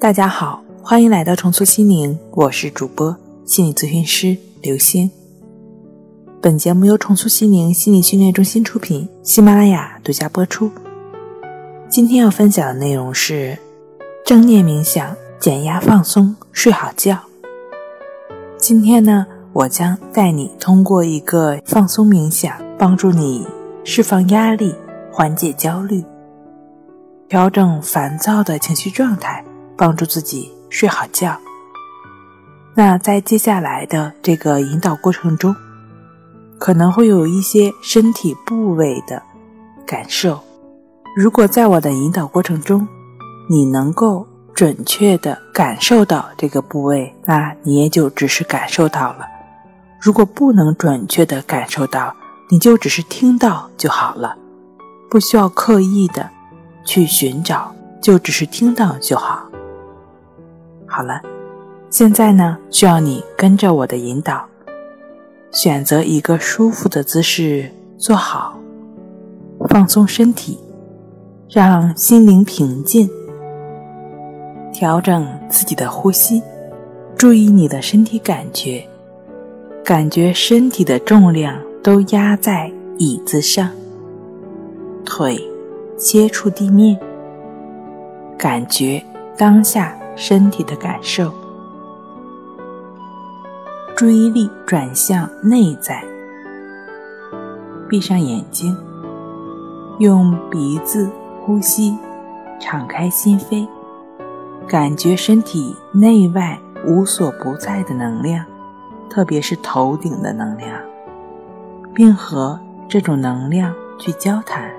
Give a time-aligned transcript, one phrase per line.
[0.00, 3.14] 大家好，欢迎来到重塑心灵，我是主播
[3.44, 5.10] 心理咨询师刘星。
[6.40, 10.70] 本节目由重塑心灵心理训练中心出品，喜马拉雅独家播出。
[11.90, 13.58] 今天要分享的内容是
[14.24, 17.18] 正念冥想，减压放松，睡好觉。
[18.56, 23.46] 今天呢，我将带你通过一个放松冥想，帮助你
[23.84, 24.74] 释放压力，
[25.12, 26.02] 缓解焦虑，
[27.28, 29.44] 调整烦躁的情绪状态。
[29.80, 31.34] 帮助自己睡好觉。
[32.74, 35.56] 那在接下来的这个引导过程中，
[36.58, 39.22] 可能会有一些身体部位的
[39.86, 40.38] 感受。
[41.16, 42.86] 如果在我的引导过程中，
[43.48, 49.24] 你能够准确的感受到这个部位，那你也就只是感受到了；
[49.98, 52.14] 如果不能准确的感受到，
[52.50, 54.36] 你就只是听到就好了，
[55.10, 56.28] 不需要刻意的
[56.84, 59.49] 去寻找，就只是听到就好。
[60.92, 61.22] 好了，
[61.88, 64.44] 现在呢，需要你跟着我的引导，
[65.52, 68.58] 选择一个舒服的姿势坐好，
[69.68, 70.58] 放松身体，
[71.48, 73.08] 让心灵平静，
[74.72, 76.42] 调整自己的呼吸，
[77.16, 78.84] 注意你的身体感觉，
[79.84, 82.68] 感觉身体的重量都压在
[82.98, 83.70] 椅子上，
[85.04, 85.40] 腿
[85.96, 86.98] 接触地面，
[88.36, 89.00] 感觉
[89.38, 89.96] 当下。
[90.16, 91.32] 身体的感受，
[93.96, 96.04] 注意力转向内在，
[97.88, 98.76] 闭上眼睛，
[99.98, 101.96] 用鼻子呼吸，
[102.60, 103.66] 敞开心扉，
[104.66, 108.44] 感觉身体内外无所不在的能量，
[109.08, 110.78] 特别是头顶的能量，
[111.94, 112.58] 并和
[112.88, 114.70] 这种能量去交谈。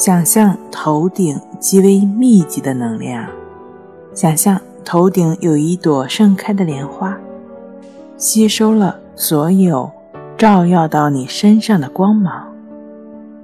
[0.00, 3.28] 想象头顶极为密集的能量，
[4.14, 7.14] 想象头顶有一朵盛开的莲花，
[8.16, 9.90] 吸收了所有
[10.38, 12.50] 照耀到你身上的光芒。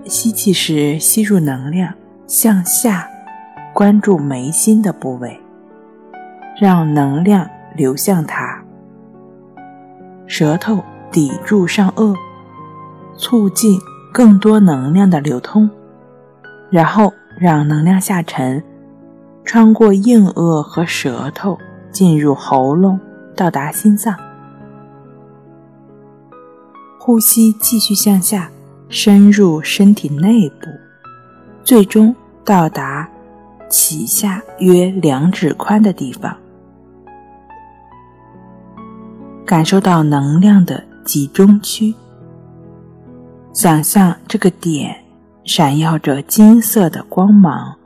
[0.07, 1.93] 吸气时吸入能量，
[2.27, 3.07] 向下
[3.75, 5.39] 关注眉心的部位，
[6.59, 8.59] 让能量流向它。
[10.27, 10.83] 舌头
[11.13, 12.17] 抵住上颚，
[13.15, 13.79] 促进
[14.11, 15.69] 更多能量的流通。
[16.71, 18.63] 然后让能量下沉，
[19.45, 21.59] 穿过硬腭和舌头，
[21.91, 22.99] 进入喉咙，
[23.37, 24.15] 到达心脏。
[26.99, 28.51] 呼吸继续向下，
[28.89, 30.67] 深入身体内部，
[31.63, 33.09] 最终到达
[33.71, 36.37] 脐下约两指宽的地方，
[39.47, 41.95] 感受到能量的集中区。
[43.53, 45.06] 想象这个点。
[45.47, 47.77] 闪耀着金色的光芒，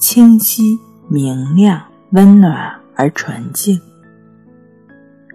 [0.00, 0.76] 清晰、
[1.08, 3.80] 明亮、温暖而纯净。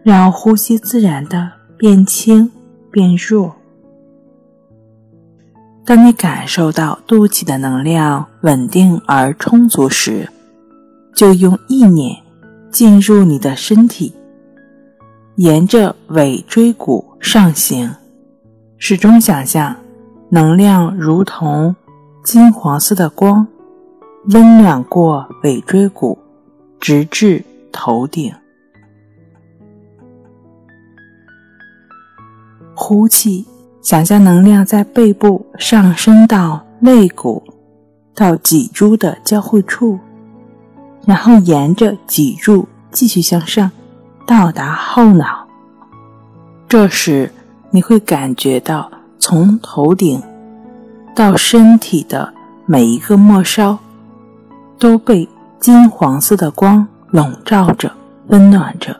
[0.04, 2.52] 让呼吸自然的变轻、
[2.92, 3.56] 变弱。
[5.86, 10.30] 当你感受到肚脐的能量稳定而充足时，
[11.16, 12.22] 就用意念
[12.70, 14.14] 进入你的身体，
[15.38, 17.90] 沿着尾椎骨上行，
[18.78, 19.74] 始终想象。
[20.34, 21.76] 能量如同
[22.24, 23.46] 金黄色的光，
[24.32, 26.18] 温暖过尾椎骨，
[26.80, 28.34] 直至头顶。
[32.74, 33.46] 呼气，
[33.84, 37.44] 想象能量在背部上升到肋骨，
[38.16, 40.00] 到脊柱的交汇处，
[41.06, 43.70] 然后沿着脊柱继续向上，
[44.26, 45.48] 到达后脑。
[46.68, 47.32] 这时，
[47.70, 48.90] 你会感觉到。
[49.34, 50.22] 从头顶
[51.16, 52.32] 到身体的
[52.68, 53.80] 每一个末梢，
[54.78, 55.28] 都被
[55.60, 57.92] 金黄色的光笼罩着、
[58.28, 58.96] 温暖着。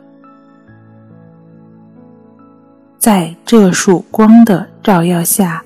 [2.98, 5.62] 在这束光的照耀下，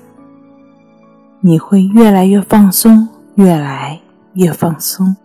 [1.39, 3.99] 你会越来越放松，越来
[4.33, 5.15] 越放松。